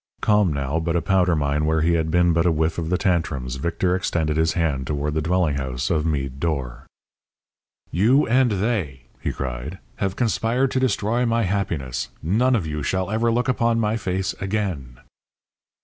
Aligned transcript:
Calm 0.19 0.51
now, 0.51 0.79
but 0.79 0.95
a 0.95 1.01
powder 1.03 1.35
mine 1.35 1.63
where 1.63 1.81
he 1.81 1.93
had 1.93 2.09
been 2.09 2.33
but 2.33 2.47
a 2.47 2.51
whiff 2.51 2.79
of 2.79 2.89
the 2.89 2.97
tantrums, 2.97 3.57
Victor 3.57 3.95
extended 3.95 4.35
his 4.35 4.53
hand 4.53 4.87
toward 4.87 5.13
the 5.13 5.21
dwelling 5.21 5.57
house 5.57 5.91
of 5.91 6.07
Meade 6.07 6.39
d'Or. 6.39 6.87
"You 7.91 8.25
and 8.25 8.49
they," 8.53 9.01
he 9.21 9.31
cried, 9.31 9.77
"have 9.97 10.15
conspired 10.15 10.71
to 10.71 10.79
destroy 10.79 11.23
my 11.27 11.43
happiness. 11.43 12.09
None 12.23 12.55
of 12.55 12.65
you 12.65 12.81
shall 12.81 13.11
ever 13.11 13.31
look 13.31 13.47
upon 13.47 13.79
my 13.79 13.95
face 13.95 14.33
again." 14.41 14.97